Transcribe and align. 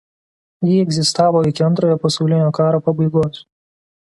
Ji 0.69 0.77
egzistavo 0.85 1.39
iki 1.51 1.65
Antrojo 1.67 1.99
pasaulinio 2.07 2.51
karo 2.61 2.77
pabaigos. 2.89 3.45